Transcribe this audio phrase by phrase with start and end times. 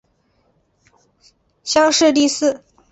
[1.63, 2.63] 乡试第四。